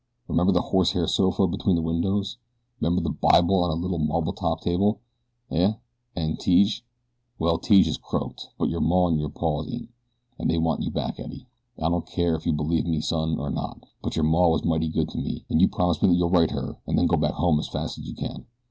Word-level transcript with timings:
'Member 0.27 0.51
the 0.51 0.63
horsehair 0.63 1.05
sofa 1.05 1.47
between 1.47 1.75
the 1.75 1.83
windows? 1.83 2.37
'Member 2.79 3.01
the 3.01 3.11
Bible 3.11 3.63
on 3.63 3.69
the 3.69 3.75
little 3.75 3.99
marble 4.03 4.33
topped 4.33 4.63
table? 4.63 4.99
Eh? 5.51 5.73
An' 6.15 6.37
Tige? 6.37 6.81
Well, 7.37 7.59
Tige's 7.59 7.99
croaked; 7.99 8.47
but 8.57 8.67
your 8.67 8.81
maw 8.81 9.09
an' 9.09 9.19
your 9.19 9.29
paw 9.29 9.63
ain't 9.63 9.89
an' 10.39 10.47
they 10.47 10.57
want 10.57 10.81
you 10.81 10.89
back, 10.89 11.19
Eddie. 11.19 11.45
I 11.77 11.87
don't 11.89 12.07
care 12.07 12.35
ef 12.35 12.47
you 12.47 12.51
believe 12.53 12.87
me, 12.87 12.99
son, 12.99 13.37
or 13.37 13.51
not; 13.51 13.85
but 14.01 14.15
your 14.15 14.25
maw 14.25 14.49
was 14.49 14.65
mighty 14.65 14.87
good 14.89 15.09
to 15.09 15.19
me, 15.19 15.45
an' 15.51 15.59
you 15.59 15.67
promise 15.67 16.01
me 16.01 16.15
you'll 16.15 16.31
write 16.31 16.49
her 16.49 16.79
an' 16.87 16.95
then 16.95 17.05
go 17.05 17.15
back 17.17 17.33
home 17.35 17.59
as 17.59 17.67
fast 17.69 17.99
as 17.99 18.07
you 18.07 18.15
can. 18.15 18.47